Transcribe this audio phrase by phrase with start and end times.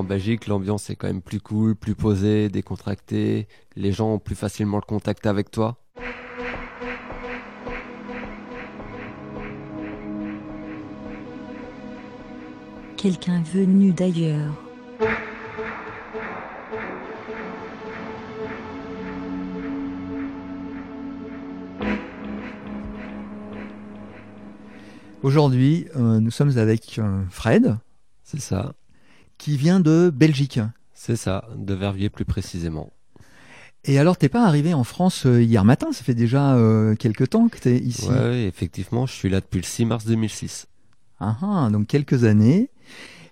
[0.00, 3.46] En Belgique, l'ambiance est quand même plus cool, plus posée, décontractée.
[3.76, 5.76] Les gens ont plus facilement le contact avec toi.
[12.96, 14.54] Quelqu'un venu d'ailleurs.
[25.22, 27.76] Aujourd'hui, euh, nous sommes avec euh, Fred,
[28.24, 28.72] C'est ça.
[29.40, 30.60] Qui vient de Belgique.
[30.92, 32.92] C'est ça, de Verviers plus précisément.
[33.84, 35.92] Et alors, t'es pas arrivé en France euh, hier matin?
[35.92, 38.06] Ça fait déjà euh, quelques temps que t'es ici.
[38.10, 40.66] Ouais, ouais, effectivement, je suis là depuis le 6 mars 2006.
[41.20, 42.68] Ah, ah, donc quelques années.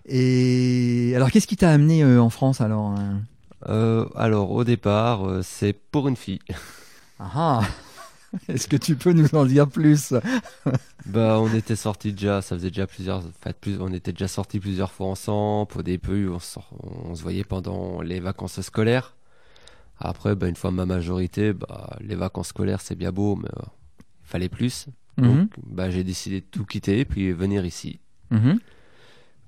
[0.06, 3.20] Et alors, qu'est-ce qui t'a amené euh, en France alors hein?
[3.68, 6.40] Euh, alors, au départ, c'est pour une fille.
[7.20, 7.60] Ah, ah.
[8.48, 10.12] Est-ce que tu peux nous en dire plus?
[11.06, 14.60] Bah, on était sortis déjà, ça faisait déjà plusieurs, enfin, plus, on était déjà sortis
[14.60, 15.70] plusieurs fois ensemble.
[15.76, 19.16] Au début, on, sort- on se voyait pendant les vacances scolaires.
[19.98, 23.62] Après, bah, une fois ma majorité, bah, les vacances scolaires, c'est bien beau, mais euh,
[24.24, 24.88] il fallait plus.
[25.16, 28.00] Mhm, Donc, bah, j'ai décidé de tout quitter, puis venir ici.
[28.30, 28.58] mhm.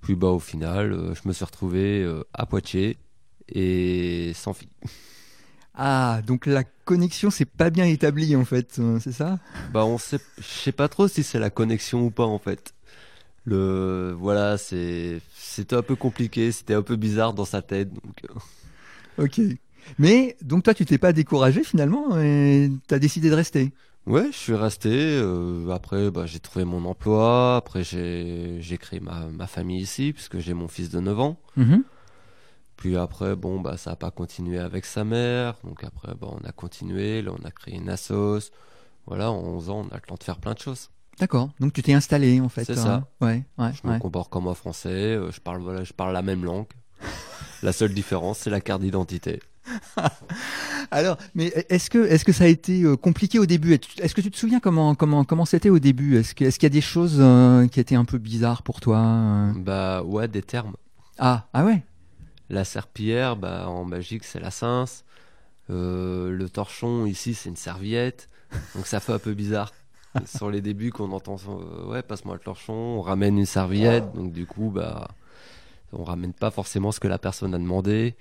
[0.03, 2.99] Puis, bah, au final, euh, je me suis retrouvé euh, à Poitiers
[3.49, 4.69] et sans fille.
[5.83, 9.39] Ah, donc la connexion c'est pas bien établie en fait, euh, c'est ça?
[9.73, 12.75] Bah, on sait, je sais pas trop si c'est la connexion ou pas, en fait.
[13.47, 18.15] Le, voilà, c'est, c'était un peu compliqué, c'était un peu bizarre dans sa tête, donc.
[18.29, 19.41] euh, Ok.
[19.99, 23.73] Mais donc toi tu t'es pas découragé finalement et t'as décidé de rester?
[24.07, 24.91] Ouais, je suis resté.
[24.93, 27.57] euh, après, bah, j'ai trouvé mon emploi.
[27.57, 31.39] Après, j'ai j'ai créé ma, ma famille ici, puisque j'ai mon fils de 9 ans.
[31.57, 31.83] Mhm.
[32.81, 35.55] Puis après, bon, bah, ça n'a pas continué avec sa mère.
[35.65, 37.21] Donc après, bah, on a continué.
[37.21, 38.51] Là, on a créé une assos.
[39.07, 40.89] Voilà, en 11 ans, on a le temps de faire plein de choses.
[41.19, 41.51] D'accord.
[41.61, 42.65] Donc tu t'es installé en fait.
[42.65, 43.05] C'est hein.
[43.21, 43.27] ça.
[43.27, 44.89] Ouais, ouais, Je me comporte comme un Français.
[44.89, 46.69] euh, je parle, voilà, je parle la même langue.
[47.63, 49.41] la seule différence, c'est la carte d'identité.
[50.91, 53.75] Alors, mais est-ce que est-ce que ça a été euh, compliqué au début?
[53.75, 56.17] Est-ce que tu te souviens comment comment comment c'était au début?
[56.17, 60.03] Est-ce qu'il y a des choses euh, qui étaient un peu bizarres pour toi Bah,
[60.03, 60.73] ouais, des termes.
[61.19, 61.85] Ah, ah ouais?
[62.51, 65.05] La serpillière, bah, en Belgique, c'est la cince.
[65.71, 68.29] Euh, le torchon, ici, c'est une serviette.
[68.75, 69.73] Donc ça fait un peu bizarre.
[70.27, 74.13] Sur les débuts, qu'on entend euh, ouais, passe-moi le torchon, on ramène une serviette.
[74.15, 75.09] Donc du coup, bah,
[75.93, 78.17] on ramène pas forcément ce que la personne a demandé.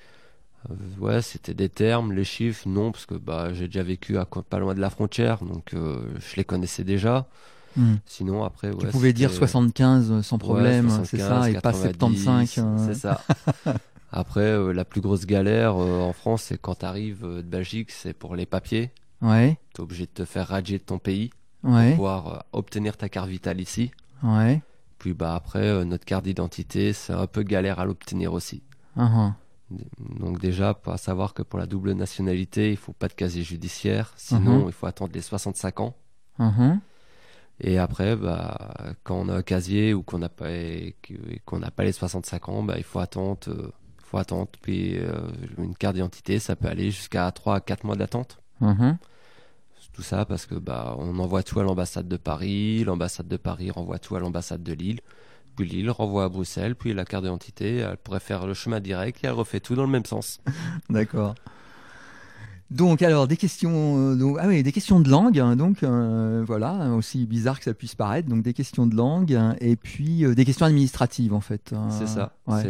[0.69, 4.25] Euh, ouais, c'était des termes, les chiffres, non, parce que bah, j'ai déjà vécu à
[4.25, 7.25] pas loin de la frontière, donc je les connaissais déjà.
[7.77, 7.95] Hmm.
[8.05, 11.53] Sinon, après, Tu ouais, pouvais dire c'était- 75 sans Ouais, problème, c'est 75, ça, et
[11.53, 12.57] pas 90, 75.
[12.57, 12.87] euh.
[12.93, 13.21] C'est ça.
[14.11, 17.91] Après, euh, la plus grosse galère euh, en France, c'est quand tu arrives de Belgique,
[17.91, 18.91] c'est pour les papiers.
[19.21, 21.29] Ouais, Tu es obligé de te faire radier de ton pays
[21.63, 23.91] ouais, pour pouvoir euh, obtenir ta carte vitale ici.
[24.23, 24.61] ouais.
[24.97, 28.63] Puis bah après, euh, notre carte d'identité, c'est un peu galère à l'obtenir aussi.
[28.97, 29.33] Ah.
[30.19, 34.11] Donc déjà, pas savoir que pour la double nationalité, il faut pas de casier judiciaire.
[34.17, 34.67] Sinon, Mhm.
[34.67, 35.95] il faut attendre les 65 ans.
[36.37, 36.75] Ah, ah.
[37.61, 40.49] Et après, bah, quand on a un casier ou qu'on n'a pas,
[41.45, 43.39] qu'on n'a pas les 65 ans, bah, il faut attendre.
[44.09, 44.49] Faut attendre.
[44.61, 45.13] Puis euh,
[45.57, 48.39] une carte d'identité, ça peut aller jusqu'à 3 à 4 mois d'attente.
[48.61, 48.73] Ah.
[49.93, 53.69] Tout ça parce que bah, on envoie tout à l'ambassade de Paris, l'ambassade de Paris
[53.69, 55.01] renvoie tout à l'ambassade de Lille,
[55.57, 59.23] puis Lille renvoie à Bruxelles, puis la carte d'identité, elle pourrait faire le chemin direct
[59.23, 60.39] et elle refait tout dans le même sens.
[60.89, 61.35] D'accord.
[62.71, 66.43] Donc alors des questions, euh, donc, ah oui, des questions de langue, hein, donc euh,
[66.45, 70.23] voilà, aussi bizarre que ça puisse paraître, donc des questions de langue hein, et puis
[70.23, 71.73] euh, des questions administratives en fait.
[71.73, 71.89] hein.
[71.89, 72.35] C'est ça.
[72.45, 72.61] Ouais.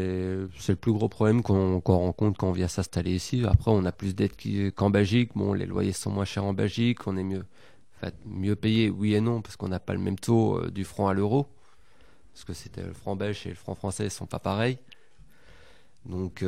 [0.58, 3.44] C'est le plus gros problème qu'on rencontre quand on vient s'installer ici.
[3.46, 5.32] Après, on a plus d'aides qui- qu'en Belgique.
[5.36, 7.06] Bon, les loyers sont moins chers en Belgique.
[7.06, 7.44] On est mieux,
[7.98, 11.10] enfin, mieux payé, oui et non, parce qu'on n'a pas le même taux du franc
[11.10, 11.48] à l'euro.
[12.34, 14.78] Parce que c'était le franc belge et le franc français ne sont pas pareils.
[16.06, 16.42] Donc,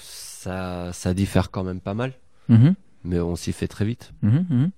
[0.00, 2.12] ça, ça diffère quand même pas mal.
[2.52, 2.74] Mhm,
[3.04, 4.12] Mais on s'y fait très vite.
[4.22, 4.70] mhm, mhm.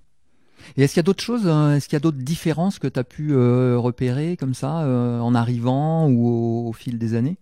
[0.77, 2.87] Et est-ce qu'il y a d'autres choses, euh, est-ce qu'il y a d'autres différences que
[2.87, 7.13] tu as pu euh, repérer comme ça euh, en arrivant ou au, au fil des
[7.13, 7.37] années?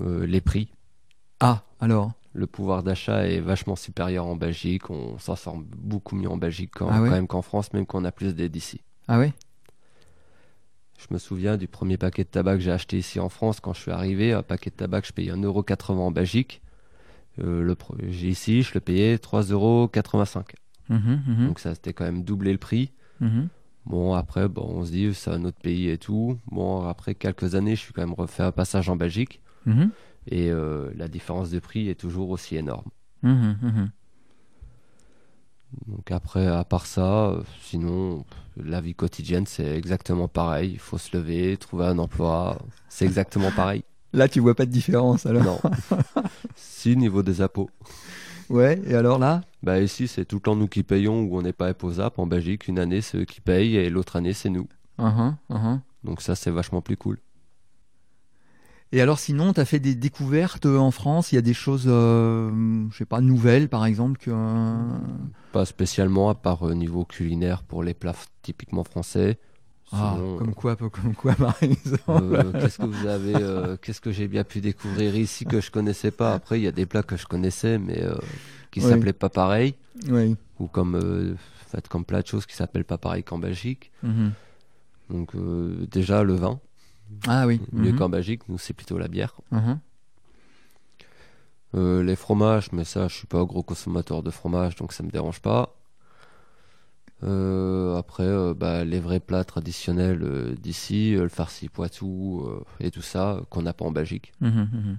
[0.00, 0.68] Euh, les prix.
[1.40, 2.12] Ah, alors?
[2.32, 4.90] Le pouvoir d'achat est vachement supérieur en Belgique.
[4.90, 7.08] On s'en sort beaucoup mieux en Belgique quand, Ah ouais?
[7.08, 8.80] quand même qu'en France, même qu'on a plus d'aides ici.
[9.08, 9.32] Ah ouais?
[10.98, 13.72] Je me souviens du premier paquet de tabac que j'ai acheté ici en France quand
[13.72, 14.32] je suis arrivé.
[14.32, 16.60] Un paquet de tabac je payais 1,80€ en Belgique.
[17.40, 17.76] Euh, le
[18.10, 20.54] j'ai ici, je le payais 3,85€.
[20.88, 22.92] Mhm, mhm, Donc ça, c'était quand même doublé le prix.
[23.20, 23.48] mhm.
[23.86, 26.38] Bon, après, bon, on se dit, c'est un autre pays et tout.
[26.46, 29.42] Bon, après quelques années, je suis quand même refait un passage en Belgique.
[29.66, 29.90] Mhm,
[30.30, 32.88] Et euh, la différence de prix est toujours aussi énorme.
[33.22, 33.90] mhm.
[35.86, 38.24] Donc après, à part ça, sinon,
[38.56, 40.70] la vie quotidienne, c'est exactement pareil.
[40.72, 42.58] Il faut se lever, trouver un emploi.
[42.88, 43.82] C'est exactement pareil.
[44.14, 45.42] Là, tu vois pas de différence alors.
[45.44, 45.58] Non.
[46.54, 47.68] si, niveau des impôts.
[48.48, 49.40] Ouais, et alors là?
[49.62, 52.14] Bah ici, c'est tout le temps nous qui payons ou on n'est pas imposable.
[52.18, 54.68] En Belgique, une année, c'est eux qui payent et l'autre année, c'est nous.
[54.98, 55.80] Uhum, uhum.
[56.04, 57.18] Donc ça, c'est vachement plus cool.
[58.92, 61.32] Et alors sinon, tu as fait des découvertes euh, en France?
[61.32, 64.30] Il y a des choses, euh, je sais pas, nouvelles par exemple que...
[64.32, 64.98] euh,
[65.50, 69.38] Pas spécialement, à part euh, niveau culinaire pour les plats typiquement français.
[69.92, 74.00] Ah, Sinon, comme quoi, comme quoi par exemple euh, qu'est-ce que vous avez, euh, qu'est-ce
[74.00, 76.32] que j'ai bien pu découvrir ici que je connaissais pas?
[76.34, 78.14] Après, il y a des plats que je connaissais, mais euh,
[78.70, 78.88] qui Oui.
[78.88, 79.74] s'appelaient pas pareil,
[80.08, 80.36] Oui.
[80.58, 83.92] ou comme, en fait, comme plein de choses qui s'appellent pas pareil qu'en Belgique.
[84.02, 84.32] Mhm.
[85.10, 85.32] Donc
[85.90, 86.58] déjà le vin,
[87.28, 87.60] Ah oui.
[87.72, 87.98] mieux Mhm.
[87.98, 89.34] qu'en Belgique, nous c'est plutôt la bière.
[89.50, 89.78] Mhm.
[92.06, 95.10] Les fromages, mais ça, je suis pas un gros consommateur de fromage, donc ça me
[95.10, 95.74] dérange pas.
[97.22, 102.46] Euh, après, euh, bah, les vrais plats traditionnels euh, d'ici, le farci poitou
[102.80, 104.32] et tout ça, qu'on n'a pas en Belgique.
[104.40, 104.98] Mhm, mhm.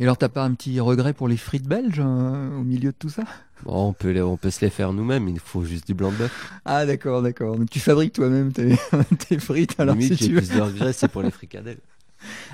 [0.00, 3.08] Et alors, t'as pas un petit regret pour les frites belges au milieu de tout
[3.08, 3.22] ça?
[3.64, 6.10] Bon, on peut, les- on peut se les faire nous-mêmes, il faut juste du blanc
[6.10, 6.52] de bœuf.
[6.64, 7.56] Ah d'accord, d'accord.
[7.56, 8.76] Donc tu fabriques toi-même tes,
[9.28, 10.40] tes frites alors Limite, si tu veux.
[10.40, 11.78] plus de regrets, c'est pour les fricadelles.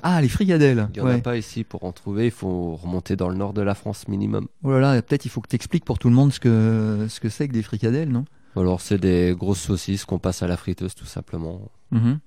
[0.03, 0.89] Ah, les fricadelles.
[0.95, 3.53] Il y en a pas ici pour en trouver, il faut remonter dans le nord
[3.53, 4.49] de la France minimum.
[4.65, 7.07] Oh là là, peut-être il faut que tu expliques pour tout le monde ce que
[7.09, 8.25] ce que c'est que des fricadelles, non?
[8.57, 11.61] Alors, c'est des grosses saucisses qu'on passe à la friteuse tout simplement.
[11.91, 12.19] Mhm.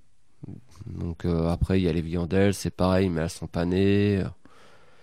[0.88, 4.24] Donc euh, après, il y a les viandelles, c'est pareil, mais elles sont panées.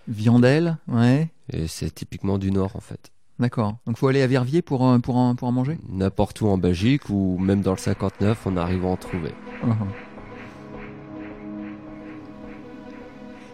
[0.07, 1.29] Viandelles, ouais.
[1.51, 3.11] Et c'est typiquement du Nord en fait.
[3.39, 3.77] D'accord.
[3.87, 5.79] Donc faut aller à Verviers pour euh, pour en, pour en manger?
[5.89, 9.33] N'importe où en Belgique ou même dans le 59, on arrive à en trouver.
[9.63, 9.87] Mhm.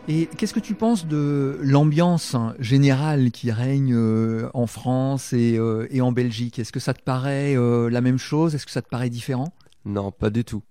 [0.10, 5.58] Et qu'est-ce que tu penses de l'ambiance hein, générale qui règne euh, en France et,
[5.58, 6.60] euh, et en Belgique?
[6.60, 8.56] Est-ce que ça te paraît euh, la même chose?
[8.56, 9.54] Est-ce que ça te paraît différent?
[9.84, 10.64] Non, pas du tout.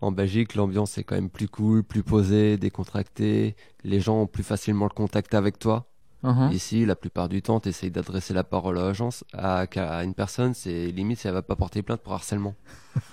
[0.00, 3.54] En Belgique, l'ambiance est quand même plus cool, plus posée, décontractée.
[3.84, 5.86] Les gens ont plus facilement le contact avec toi.
[6.22, 6.50] Mhm.
[6.52, 10.14] Ici, la plupart du temps, tu essayes d'adresser la parole à, l'agence- à, à une
[10.14, 12.54] personne, c'est limite si elle va pas porter plainte pour harcèlement.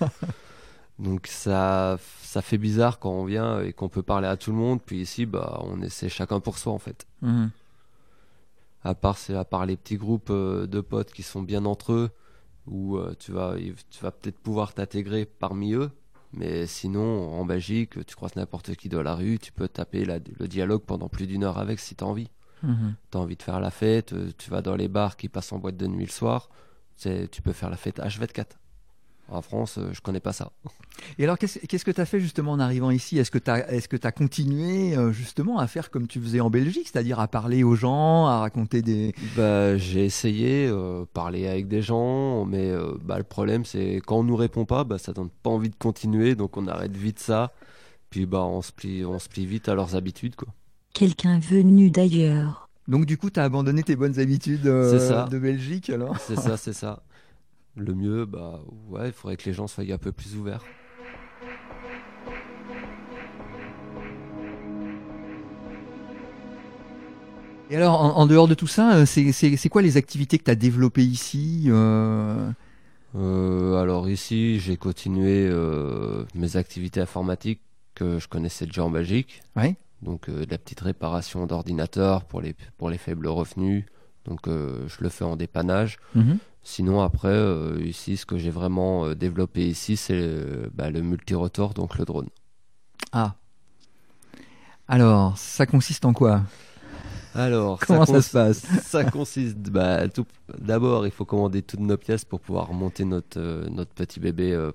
[1.02, 4.56] Donc ça, ça fait bizarre quand on vient et qu'on peut parler à tout le
[4.56, 4.80] monde.
[4.80, 7.06] Puis ici, bah, on essaie chacun pour soi en fait.
[7.22, 7.50] Mhm.
[8.84, 11.92] À part, c'est à part les petits groupes euh, de potes qui sont bien entre
[11.92, 12.10] eux,
[12.66, 13.54] où euh, tu vas,
[13.90, 15.90] tu vas peut-être pouvoir t'intégrer parmi eux.
[16.32, 20.18] Mais sinon, en Belgique, tu croises n'importe qui dans la rue, tu peux taper la-
[20.38, 22.30] le dialogue pendant plus d'une heure avec si tu as envie.
[22.62, 22.94] Mhm.
[23.10, 25.58] T'as envie de faire la fête, euh, tu vas dans les bars qui passent en
[25.58, 26.48] boîte de nuit le soir,
[26.96, 28.46] tu peux faire la fête H24.
[29.28, 30.52] En France, euh, je connais pas ça.
[31.18, 33.18] Et alors, qu'est-ce que tu as fait justement en arrivant ici?
[33.18, 36.40] Est-ce que tu as, est que as continué euh, justement à faire comme tu faisais
[36.40, 39.14] en Belgique, c'est-à-dire à parler aux gens, à raconter des...
[39.36, 44.18] Bah, j'ai essayé, euh, parler avec des gens, mais euh, bah, le problème c'est quand
[44.18, 47.18] on nous répond pas, bah, ça donne pas envie de continuer, donc on arrête vite
[47.18, 47.52] ça.
[48.10, 50.48] Puis bah, on se plie, on se plie vite à leurs habitudes, quoi.
[50.92, 52.68] Quelqu'un venu d'ailleurs.
[52.86, 55.26] Donc du coup, tu as abandonné tes bonnes habitudes euh, ça.
[55.30, 56.18] de Belgique alors?
[56.18, 57.02] C'est ça, c'est ça.
[57.76, 60.62] Le mieux, bah, ouais, il faudrait que les gens soient un peu plus ouverts.
[67.70, 70.50] Et alors, en, en dehors de tout ça, euh, c'est- quoi les activités que tu
[70.50, 72.50] as développées ici euh,
[73.14, 77.60] Euh, alors ici, j'ai continué euh, mes activités informatiques
[77.94, 79.42] que je connaissais déjà en Belgique.
[79.56, 79.76] Ouais.
[80.02, 83.84] Donc de la petite réparation d'ordinateur pour les, pour les faibles revenus.
[84.24, 85.98] Donc je le fais en dépannage.
[86.14, 86.38] Mhm.
[86.64, 91.02] Sinon après, euh, ici, ce que j'ai vraiment euh, développé ici, c'est le, bah, le
[91.02, 92.28] multirotor, donc le drone.
[93.10, 93.34] Ah.
[94.88, 96.42] Alors, ça consiste en quoi?
[97.34, 98.66] Alors, Comment ça se passe?
[98.82, 100.26] Ça consiste, bah, tout-
[100.60, 104.52] d'abord, il faut commander toutes nos pièces pour pouvoir monter notre, euh, notre petit bébé
[104.52, 104.70] euh,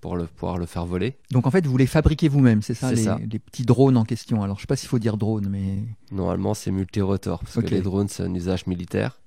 [0.00, 1.16] pour le, pouvoir le faire voler.
[1.30, 3.18] Donc en fait, vous les fabriquez vous-même, c'est ça, C'est les, ça.
[3.30, 4.42] les petits drones en question?
[4.42, 5.84] Alors, je sais pas s'il faut dire drone, mais...
[6.10, 9.20] Normalement, c'est multirotor, parce que les drones, c'est un usage militaire.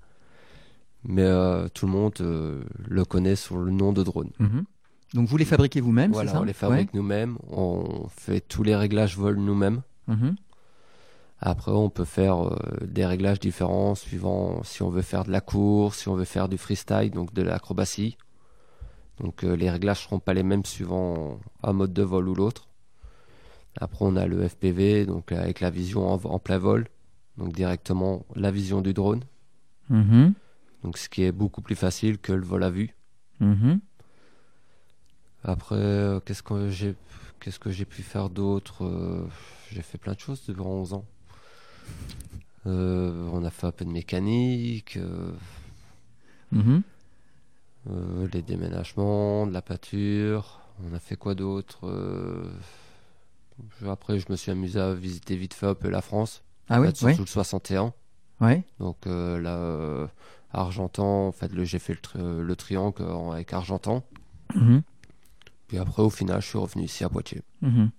[1.05, 4.29] Mais euh, tout le monde euh, le connaît sous le nom de drone.
[4.39, 4.63] Mhm.
[5.13, 8.63] Donc vous les fabriquez vous-même, Voilà, c'est ça on les fabrique nous-mêmes, on fait tous
[8.63, 9.81] les réglages vol nous-mêmes.
[10.07, 10.35] Mhm.
[11.39, 15.41] Après, on peut faire euh, des réglages différents suivant si on veut faire de la
[15.41, 18.17] course, si on veut faire du freestyle, donc de l'acrobatie.
[19.19, 22.67] Donc les réglages seront pas les mêmes suivant un mode de vol ou l'autre.
[23.79, 26.87] Après, on a le FPV, donc avec la vision en, en plein vol,
[27.37, 29.21] donc directement la vision du drone.
[29.89, 30.33] Mhm.
[30.83, 32.93] Donc ce qui est beaucoup plus facile que le vol à vue.
[33.39, 33.79] Mhm.
[35.43, 36.95] Après, euh, qu'est-ce que j'ai
[37.39, 39.25] qu'est-ce que j'ai pu faire d'autre Euh,
[39.71, 41.05] J'ai fait plein de choses durant 11 ans.
[42.67, 44.97] Euh, on a fait un peu de mécanique,
[46.51, 46.83] Mhm.
[48.31, 50.61] les déménagements, de la pâture.
[50.89, 51.79] On a fait quoi d'autre
[53.85, 56.87] Après, je me suis amusé à visiter vite fait un peu la France, Ah oui,
[56.87, 57.93] ouais, surtout le 61.
[58.41, 58.63] ouais.
[58.79, 60.09] Donc là,
[60.53, 64.03] Argentan, en fait, j'ai fait le, tri- euh, le triangle euh, avec Argentan.
[64.55, 64.83] Mhm,
[65.67, 67.41] Puis après, au final, je suis revenu ici à Poitiers.
[67.61, 67.89] mhm.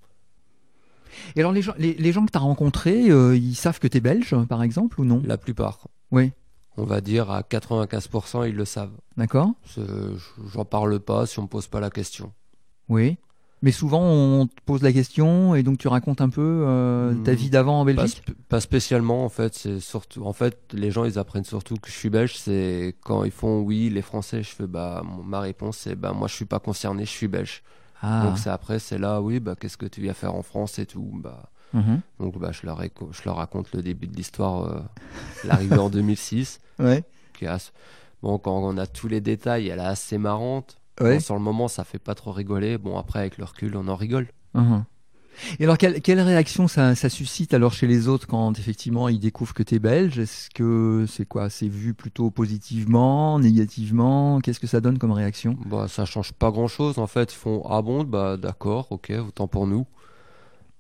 [1.36, 3.86] Et alors les gens, les, les gens que tu as rencontrés, euh, ils savent que
[3.86, 5.22] tu es belge, par exemple, ou non?
[5.24, 6.32] La plupart, Oui,
[6.76, 8.90] on va dire à 95%, ils le savent.
[9.16, 9.52] d'accord.
[10.52, 12.32] J'en parle pas si on me pose pas la question.
[12.88, 13.16] Oui.
[13.64, 17.32] Mais souvent, on te pose la question et donc tu racontes un peu euh, ta
[17.32, 17.34] Hmm.
[17.34, 20.90] vie d'avant en Pas, Belgique sp- pas spécialement en fait, c'est surtout en fait les
[20.90, 24.42] gens ils apprennent surtout que je suis belge, c'est quand ils font oui les Français,
[24.42, 27.26] je fais bah mon- ma réponse c'est bah moi je suis pas concerné, je suis
[27.26, 27.62] belge.
[28.02, 30.78] Ah, Donc c'est après c'est là oui bah qu'est-ce que tu viens faire en France
[30.78, 32.00] et tout bah mhm.
[32.20, 34.80] donc bah je leur je leur raconte le début de l'histoire, euh,
[35.42, 37.02] l'arrivée en 2006 ouais.
[37.38, 37.72] qui est assez-
[38.22, 40.76] bon quand on a tous les détails elle est assez marrante.
[41.00, 41.14] Ouais.
[41.14, 43.88] Bon, sur le moment ça fait pas trop rigoler, bon après avec le recul on
[43.88, 44.28] en rigole.
[44.54, 44.84] Mhm.
[45.58, 49.18] Et alors, quelle, quelle réaction ça, ça suscite alors chez les autres quand effectivement ils
[49.18, 50.18] découvrent que tu es belge?
[50.18, 51.50] Est-ce que c'est quoi?
[51.50, 54.40] C'est vu plutôt positivement, négativement?
[54.40, 55.56] Qu'est-ce que ça donne comme réaction?
[55.66, 57.32] Bah, ça change pas grand chose en fait.
[57.32, 59.86] Ils font Ah bon, bah d'accord, ok, autant pour nous.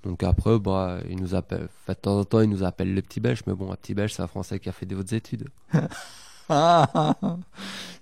[0.02, 1.68] Donc après, bah, ils nous appellent.
[1.82, 3.94] Enfin, de temps en temps, ils nous appellent le petit belge, mais bon, un petit
[3.94, 5.48] belge, c'est un français qui a fait des hautes études.
[6.50, 7.16] Ah,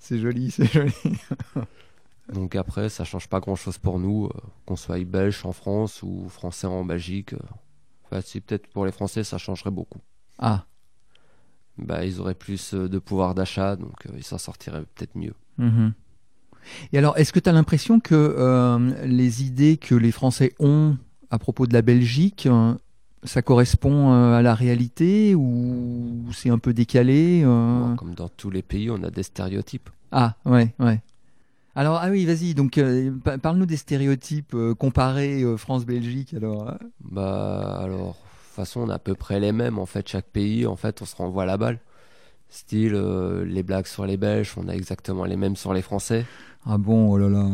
[0.01, 0.93] c'est joli, c'est joli.
[2.33, 4.31] Donc après, ça change pas grand chose pour nous, euh,
[4.67, 7.33] qu'on soit belge en France ou français en Belgique.
[7.35, 7.39] euh.
[8.05, 10.01] Enfin, si peut-être pour les Français, ça changerait beaucoup.
[10.39, 10.65] Ah,
[11.79, 15.35] Bah, ils auraient plus euh, de pouvoir d'achat, donc ils s'en sortiraient peut-être mieux.
[15.59, 15.93] mhm.
[16.93, 20.97] Et alors, est-ce que tu as l'impression que euh, les idées que les Français ont
[21.29, 22.49] à propos de la Belgique,
[23.25, 27.97] ça correspond à la réalité ou c'est un peu décalé euh?
[27.97, 29.91] Comme dans tous les pays, on a des stéréotypes.
[30.13, 31.01] Ah, ouais, ouais.
[31.75, 36.69] Alors, ah oui, vas-y, donc euh, pa- parle-nous des stéréotypes euh, comparés euh, France-Belgique alors.
[36.69, 36.79] hein.
[37.01, 40.07] Bah alors, de toute façon, on a à peu près les mêmes en fait.
[40.09, 41.79] Chaque pays, en fait, on se renvoie la balle.
[42.51, 42.93] Style,
[43.47, 46.27] les blagues sur les Belges, on a exactement les mêmes sur les Français.
[46.67, 47.49] Ah bon, oh là là.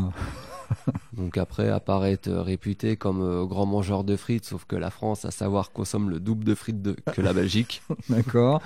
[1.38, 5.30] Après, apparaître euh, réputé comme euh, grand mangeur de frites, sauf que la France, à
[5.30, 7.82] savoir, consomme le double de frites de- que la Belgique.
[8.08, 8.60] D'accord.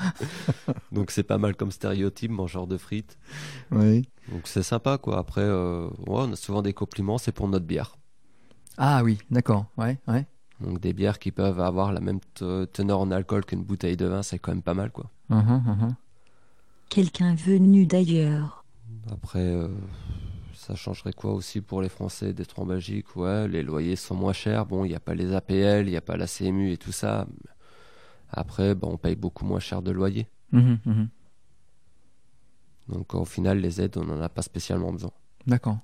[0.93, 3.19] Donc c'est pas mal comme stéréotype, mangeur de frites.
[3.71, 4.09] Oui.
[4.31, 5.19] Donc c'est sympa quoi.
[5.19, 7.97] Après, euh, ouais, on a souvent des compliments, c'est pour notre bière.
[8.79, 9.67] Ah oui, d'accord.
[9.77, 10.27] Ouais, ouais.
[10.61, 14.07] Donc des bières qui peuvent avoir la même te- teneur en alcool qu'une bouteille de
[14.07, 15.11] vin, c'est quand même pas mal quoi.
[16.89, 18.65] Quelqu'un venu d'ailleurs.
[19.11, 19.69] Après, euh,
[20.63, 23.17] ça changerait quoi aussi pour les Français d'être en Belgique?
[23.17, 24.65] Ouais, les loyers sont moins chers.
[24.65, 26.93] Bon, il n'y a pas les APL, il n'y a pas la CMU et tout
[26.93, 27.27] ça.
[28.31, 30.29] Après, bah, on paye beaucoup moins cher de loyer.
[30.53, 31.09] Mhm, mhm.
[32.89, 35.11] Donc au final, les aides, on n'en a pas spécialement besoin.
[35.47, 35.79] D'accord.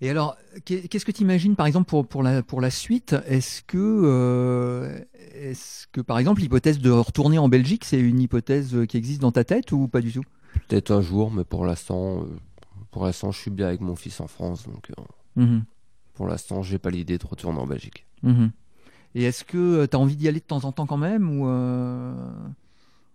[0.00, 3.14] Et alors, qu'est- qu'est-ce que tu imagines, par exemple, pour, pour, la, pour la suite?
[3.26, 4.98] Est-ce que, euh,
[5.34, 9.32] est que, par exemple, l'hypothèse de retourner en Belgique, c'est une hypothèse qui existe dans
[9.32, 10.24] ta tête ou pas du tout?
[10.68, 12.24] Peut-être un jour, mais pour l'instant, euh,
[12.90, 14.66] pour l'instant, je suis bien avec mon fils en France.
[14.66, 15.02] Donc euh,
[15.36, 15.64] Mhm,
[16.14, 18.06] pour l'instant, j'ai pas l'idée de retourner en Belgique.
[18.22, 18.50] mhm.
[19.14, 21.46] Et est-ce que tu as envie d'y aller de temps en temps quand même ou
[21.48, 22.14] euh,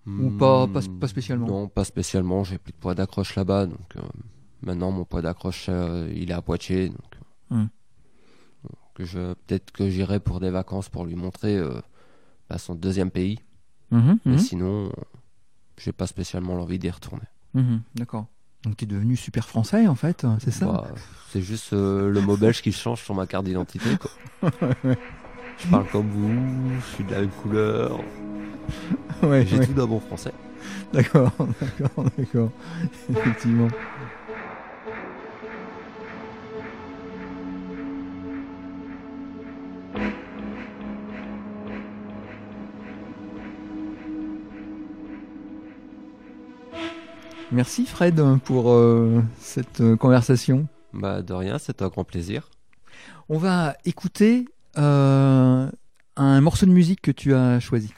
[0.07, 1.47] Ou pas- pas- pas spécialement?
[1.47, 2.43] Non, pas spécialement.
[2.43, 3.65] J'ai plus de poids d'accroche là-bas.
[3.65, 4.01] Donc euh,
[4.61, 6.89] maintenant, mon poids d'accroche, euh, il est à Poitiers.
[6.89, 6.99] Donc,
[7.53, 7.65] euh,
[8.93, 11.79] que je peut-être que j'irai pour des vacances pour lui montrer euh,
[12.49, 13.39] bah, son deuxième pays.
[13.91, 14.91] Mhm, Mais sinon, euh,
[15.77, 17.25] j'ai pas spécialement l'envie d'y retourner.
[17.95, 18.27] D'accord.
[18.65, 20.87] Donc tu es devenu super français en fait, c'est ça Bah,
[21.31, 23.89] c'est juste euh, le mot belge qui change sur ma carte d'identité.
[24.43, 27.99] je parle comme vous, je suis de la même couleur.
[29.21, 29.67] Ouais, J'ai ouais.
[29.67, 30.33] tout d'un bon français.
[30.93, 31.31] D'accord,
[31.61, 32.51] d'accord, d'accord.
[33.09, 33.67] Effectivement.
[47.55, 50.67] Merci Fred pour euh, cette euh, conversation.
[50.91, 52.49] Bah, de rien, c'est un grand plaisir.
[53.29, 55.71] On va écouter euh,
[56.17, 57.93] un morceau de musique que tu as choisi.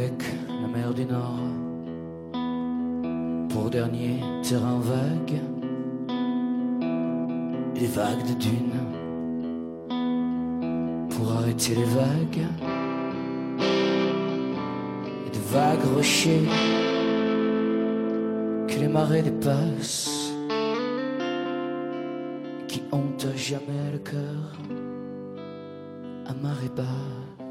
[0.00, 1.40] Avec la mer du Nord.
[3.50, 5.42] Pour dernier terrain vague
[7.74, 8.80] des vagues de dunes.
[11.10, 12.46] Pour arrêter les vagues
[15.26, 16.48] et de vagues rochers
[18.68, 20.32] que les marées dépassent
[22.68, 24.56] qui ont jamais le cœur
[26.26, 27.49] à marée basse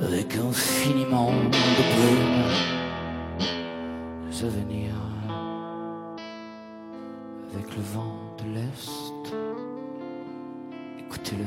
[0.00, 2.76] avec infiniment de brume
[4.30, 5.06] les avenirs
[7.54, 9.34] avec le vent de l'Est.
[10.98, 11.44] Écoutez-le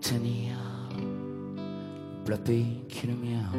[0.00, 0.56] tenir
[2.28, 3.50] le pays qui le mien.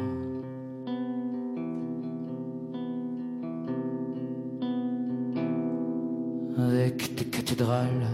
[6.58, 8.08] Avec des cathédrales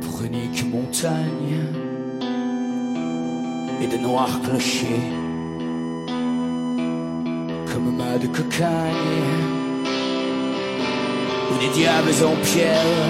[0.00, 1.89] pour unique montagne
[3.80, 5.10] et de noirs clochers
[7.72, 9.40] comme mâts de cocagne
[11.50, 13.08] où des diables en pierre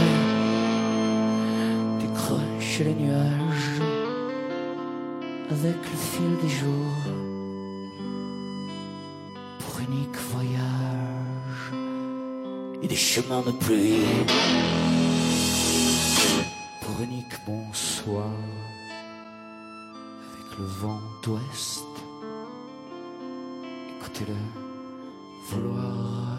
[2.00, 3.80] décrochent les nuages
[5.50, 7.04] avec le fil des jours.
[9.58, 11.64] Pour unique voyage
[12.82, 14.06] et des chemins de pluie.
[16.80, 18.30] Pour unique bonsoir
[20.60, 21.86] le vent d'ouest.
[23.98, 24.36] Écoutez-le
[25.48, 26.36] vouloir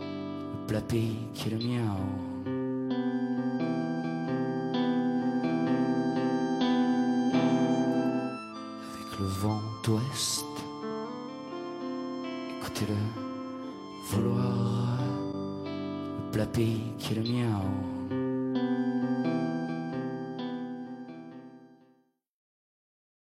[0.00, 1.96] le plat qui est le mien.
[8.92, 10.44] Avec le vent d'ouest.
[12.60, 13.00] Écoutez-le
[14.10, 14.98] vouloir
[15.64, 18.15] le plat qui est le mien.